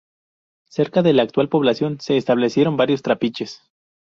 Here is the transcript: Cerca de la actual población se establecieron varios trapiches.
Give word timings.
Cerca 0.67 1.03
de 1.03 1.13
la 1.13 1.21
actual 1.21 1.47
población 1.47 1.99
se 1.99 2.17
establecieron 2.17 2.75
varios 2.75 3.03
trapiches. 3.03 3.61